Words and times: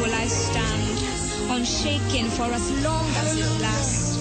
will 0.00 0.12
I 0.12 0.26
stand, 0.26 1.50
unshaken 1.50 2.28
for 2.28 2.50
as 2.52 2.66
long 2.84 3.06
as 3.22 3.36
it 3.38 3.62
lasts. 3.62 4.20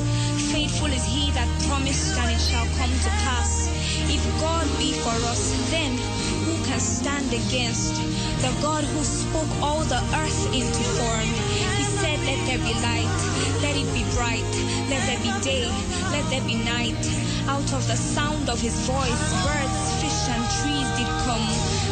Faithful 0.51 0.88
is 0.88 1.04
he 1.06 1.31
that 1.31 1.50
promised, 1.68 2.16
and 2.18 2.31
it 2.31 2.39
shall 2.39 2.66
come 2.80 2.92
to 2.92 3.12
pass. 3.27 3.68
If 4.07 4.24
God 4.39 4.66
be 4.77 4.94
for 4.94 5.18
us, 5.27 5.51
then 5.72 5.98
who 6.45 6.56
can 6.66 6.80
stand 6.80 7.27
against? 7.27 7.95
The 8.39 8.54
God 8.62 8.83
who 8.83 9.04
spoke 9.04 9.51
all 9.62 9.83
the 9.83 10.00
earth 10.16 10.42
into 10.56 10.83
form. 10.95 11.30
He 11.75 11.83
said, 11.83 12.19
Let 12.24 12.39
there 12.48 12.62
be 12.63 12.74
light, 12.80 13.18
let 13.60 13.75
it 13.75 13.89
be 13.92 14.04
bright, 14.16 14.48
let 14.88 15.04
there 15.07 15.19
be 15.19 15.33
day, 15.44 15.68
let 16.12 16.24
there 16.30 16.45
be 16.48 16.56
night. 16.63 17.04
Out 17.48 17.68
of 17.74 17.86
the 17.88 17.98
sound 17.98 18.50
of 18.50 18.62
his 18.62 18.80
voice, 18.88 19.25
birds, 19.44 19.80
fish, 20.00 20.24
and 20.31 20.44
trees 20.62 20.89
did 20.95 21.12
come. 21.28 21.48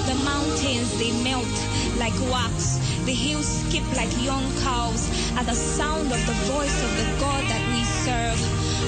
The 0.08 0.16
mountains 0.24 0.98
they 1.00 1.12
melt 1.24 1.83
like 1.98 2.14
wax. 2.32 2.78
The 3.06 3.14
hills 3.14 3.48
skip 3.48 3.84
like 3.96 4.12
young 4.24 4.46
cows 4.62 5.10
at 5.38 5.46
the 5.46 5.54
sound 5.56 6.12
of 6.12 6.26
the 6.26 6.38
voice 6.52 6.78
of 6.84 6.92
the 6.98 7.20
God 7.20 7.44
that 7.44 7.64
we 7.72 7.84
serve. 7.84 8.40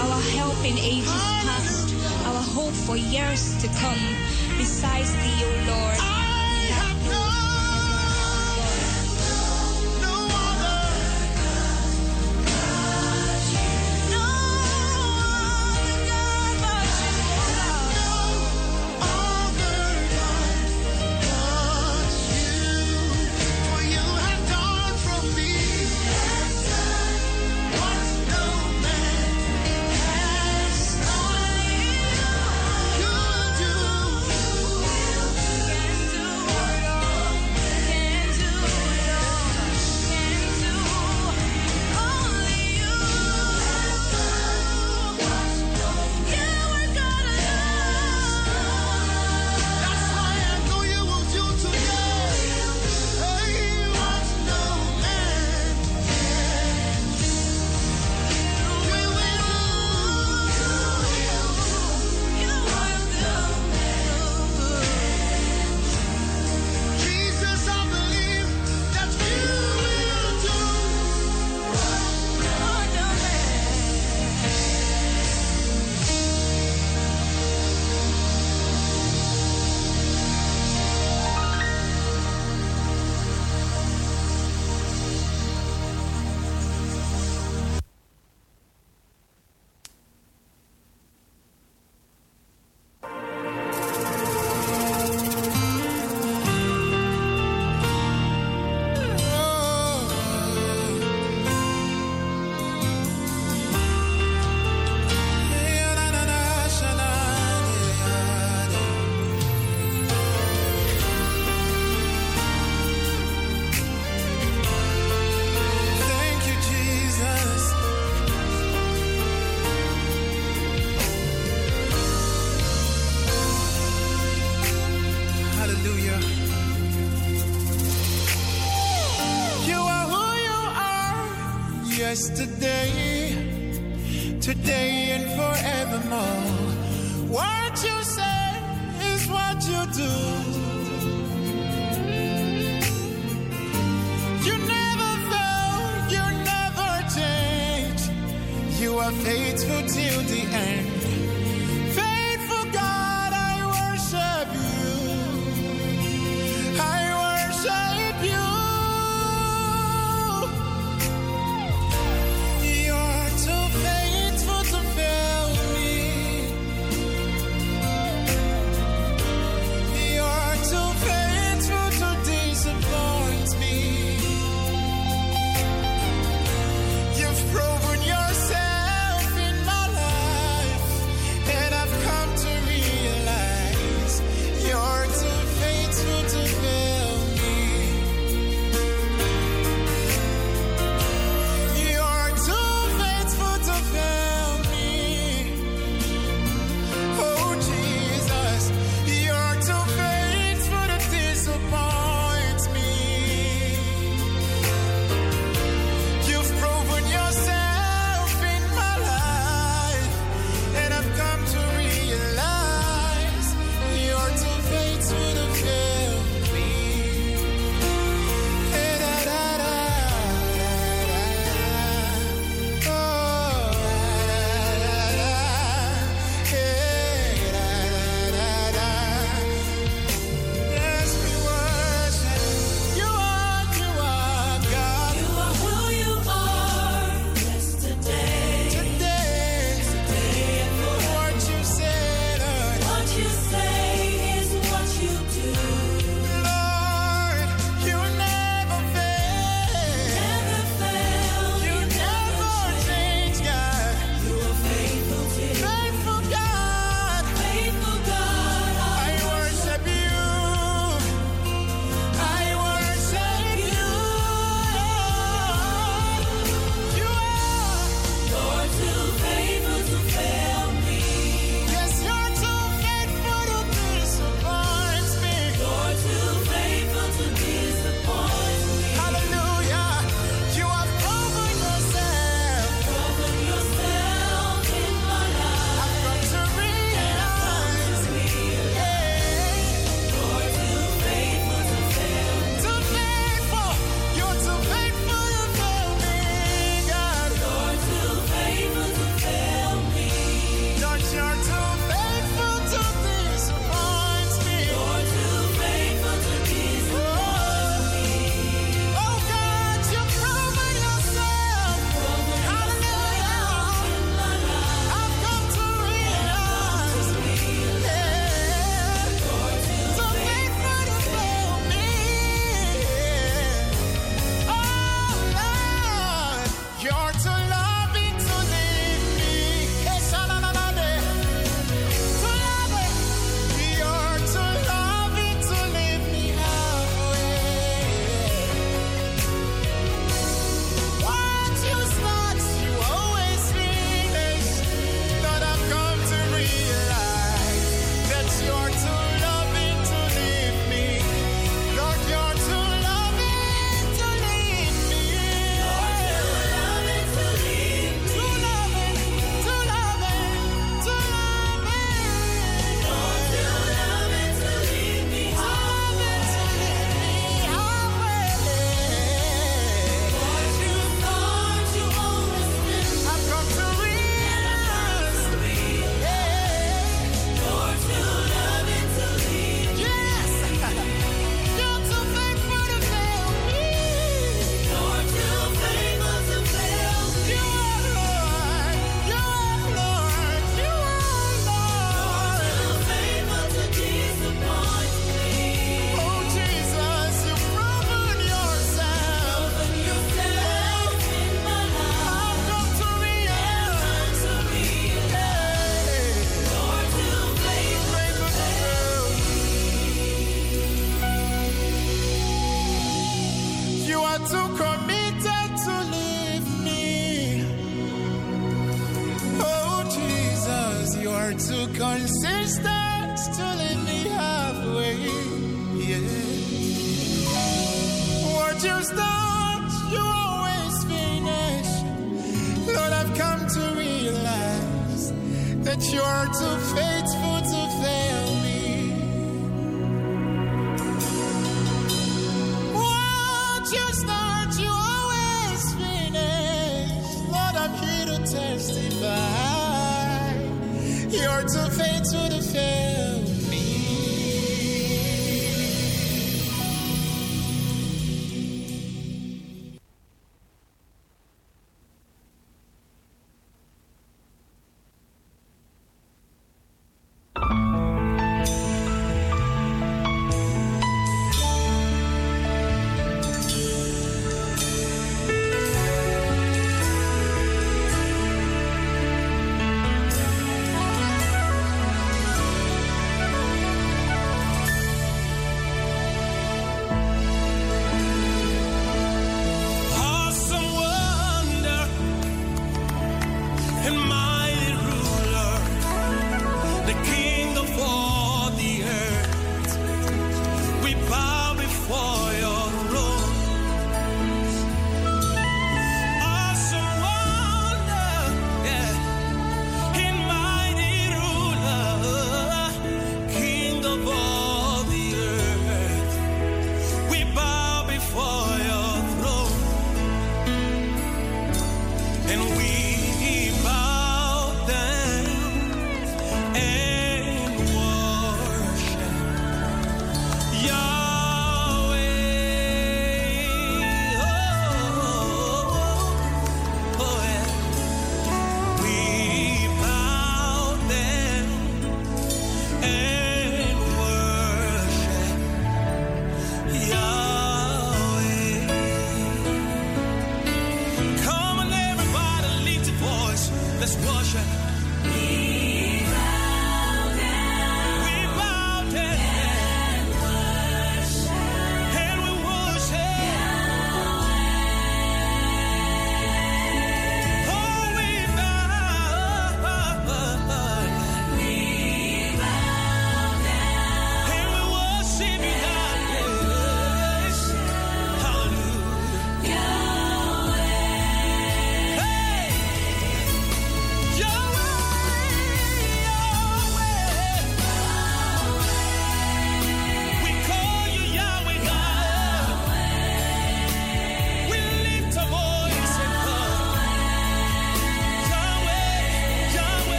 Our 0.00 0.20
help 0.36 0.58
in 0.64 0.78
ages 0.78 1.22
past, 1.46 1.94
our 2.26 2.42
hope 2.42 2.74
for 2.86 2.96
years 2.96 3.56
to 3.62 3.68
come. 3.80 4.02
Besides 4.58 5.12
thee, 5.12 5.44
O 5.44 5.50
Lord. 5.68 6.21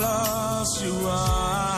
marvelous 0.00 0.82
you 0.82 1.06
are. 1.06 1.71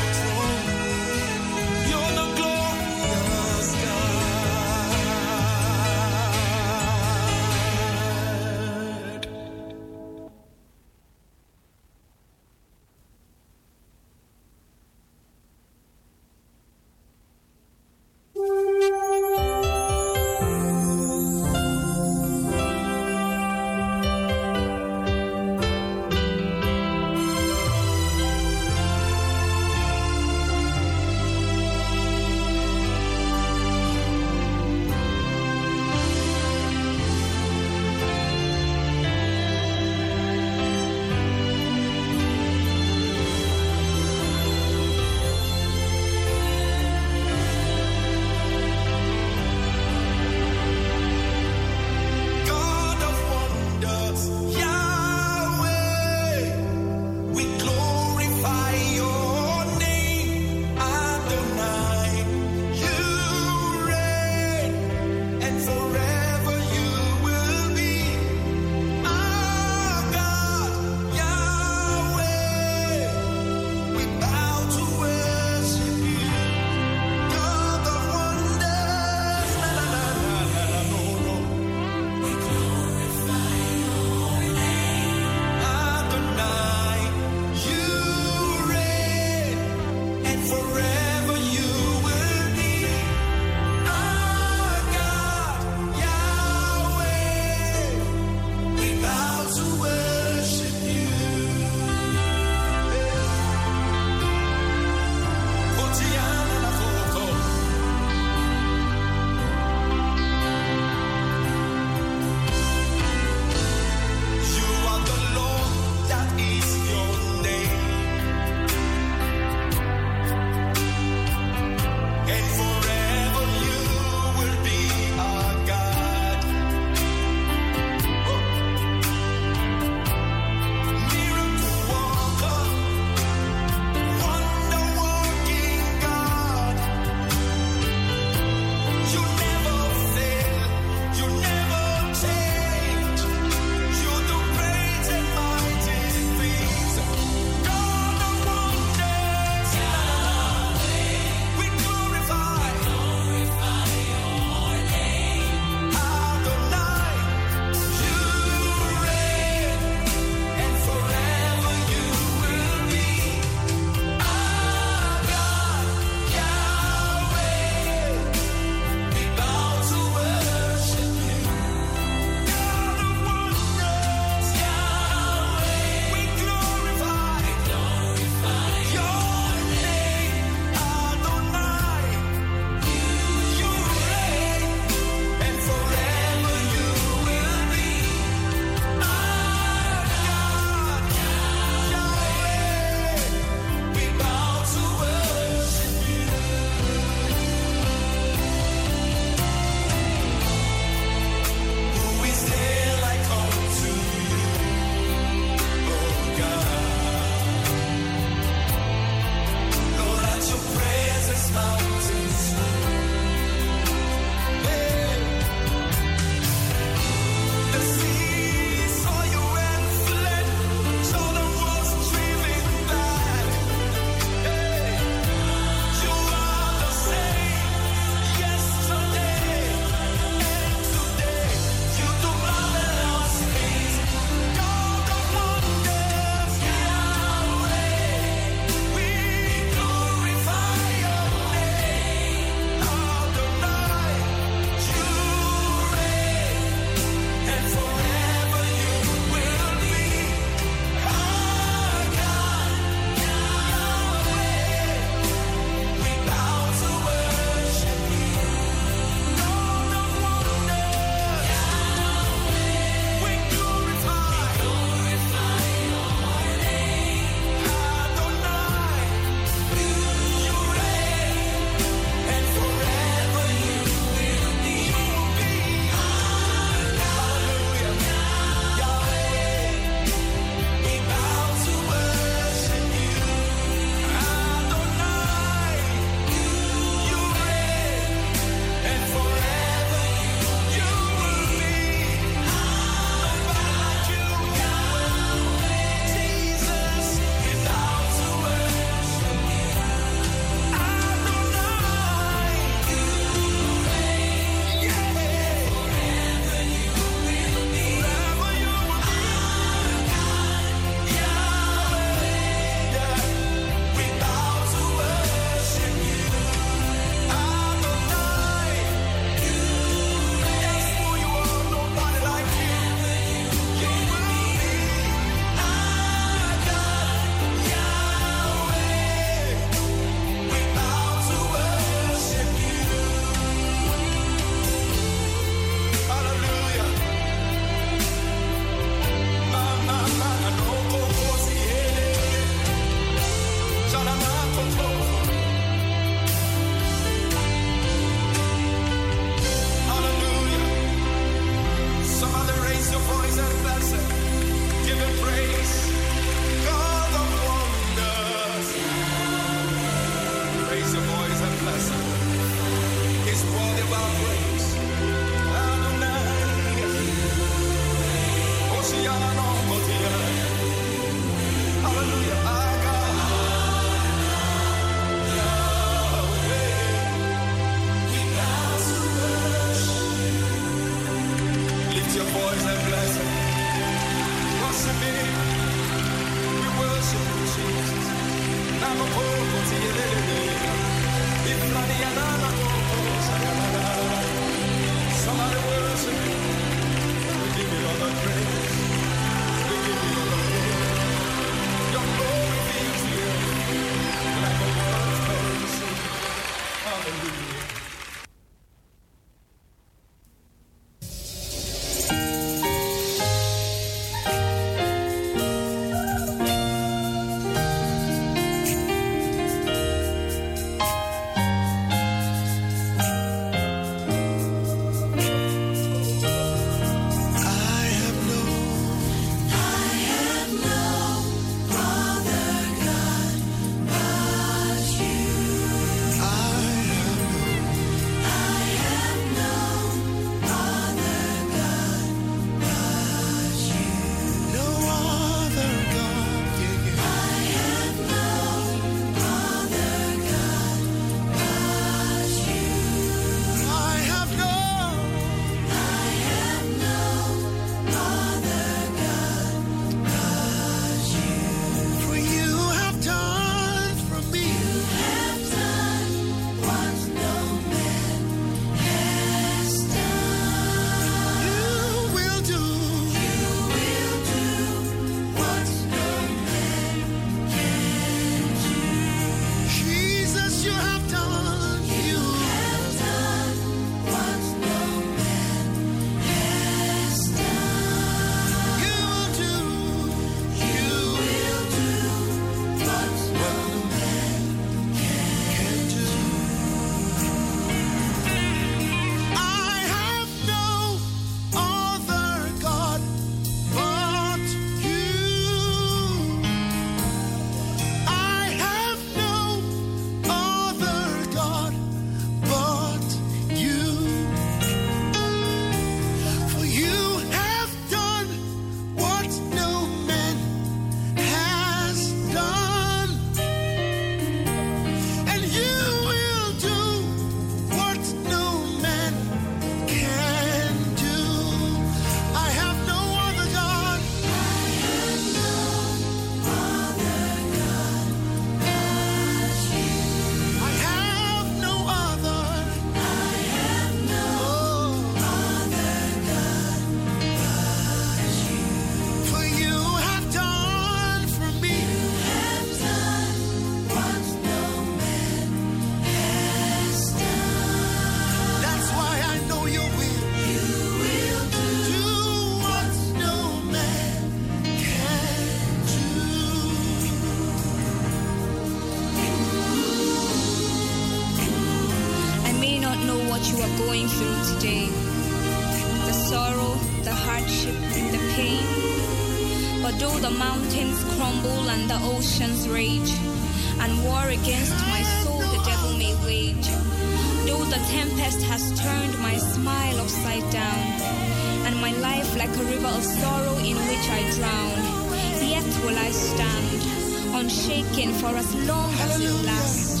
For 598.20 598.36
as 598.36 598.54
long 598.68 598.92
as 599.00 599.18
it 599.18 599.46
lasts. 599.46 600.00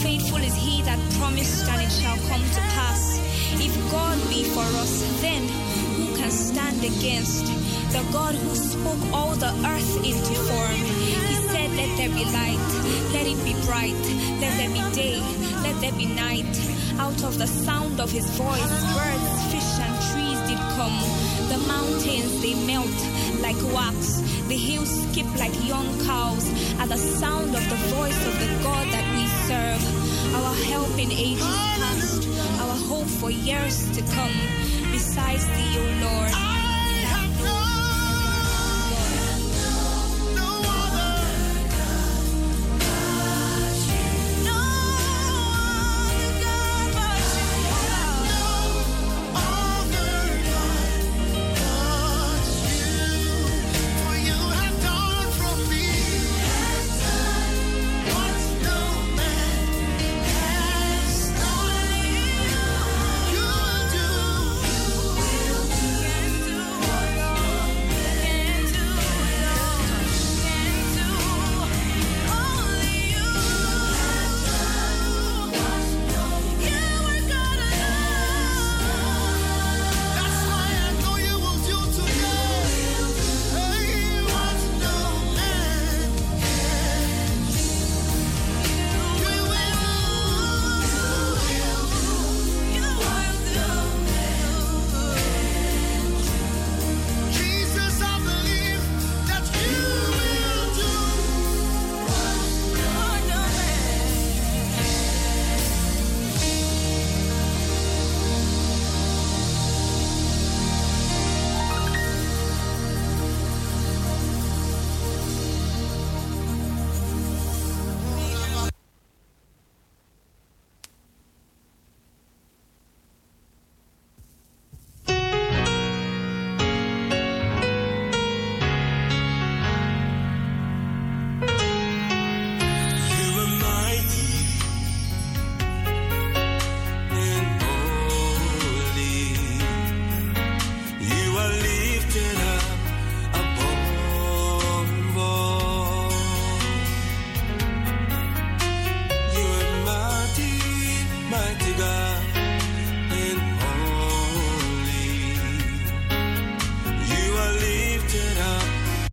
Faithful 0.00 0.38
is 0.38 0.54
he 0.54 0.82
that 0.82 1.00
promised, 1.18 1.66
and 1.66 1.82
it 1.82 1.90
shall 1.90 2.16
come 2.30 2.44
to 2.56 2.60
pass. 2.78 3.18
If 3.58 3.74
God 3.90 4.16
be 4.30 4.44
for 4.44 4.68
us, 4.82 4.94
then 5.20 5.42
who 5.96 6.06
can 6.16 6.30
stand 6.30 6.78
against? 6.84 7.44
The 7.90 8.04
God 8.12 8.34
who 8.36 8.54
spoke 8.54 9.02
all 9.12 9.34
the 9.34 9.50
earth 9.66 9.96
into 9.96 10.34
form. 10.46 10.80
He 11.26 11.34
said, 11.50 11.70
Let 11.74 11.90
there 11.98 12.14
be 12.14 12.24
light, 12.38 12.68
let 13.12 13.26
it 13.26 13.40
be 13.42 13.54
bright, 13.66 14.04
let 14.40 14.52
there 14.58 14.70
be 14.70 14.84
day, 14.94 15.18
let 15.64 15.80
there 15.80 15.96
be 15.98 16.06
night. 16.06 16.54
Out 16.98 17.20
of 17.24 17.36
the 17.36 17.48
sound 17.48 17.98
of 18.00 18.10
his 18.12 18.26
voice, 18.38 18.74
birds, 18.94 19.30
fish, 19.50 19.72
and 19.82 19.94
trees 20.10 20.40
did 20.46 20.62
come. 20.78 20.98
The 21.50 21.58
mountains 21.66 22.40
they 22.42 22.54
melt 22.64 23.15
like 23.46 23.72
wax, 23.72 24.18
the 24.48 24.56
hills 24.56 24.90
skip 25.04 25.26
like 25.38 25.54
young 25.68 25.86
cows 26.04 26.44
at 26.80 26.88
the 26.88 26.96
sound 26.96 27.54
of 27.54 27.62
the 27.70 27.76
voice 27.94 28.20
of 28.26 28.34
the 28.40 28.50
God 28.64 28.84
that 28.88 29.06
we 29.14 29.24
serve. 29.46 29.82
Our 30.34 30.52
help 30.64 30.90
in 30.98 31.12
ages 31.12 31.46
past, 31.78 32.26
our 32.62 32.76
hope 32.90 33.06
for 33.06 33.30
years 33.30 33.88
to 33.96 34.02
come. 34.16 34.36
Besides 34.90 35.46
thee, 35.46 35.78
O 35.78 35.84
Lord, 36.06 36.45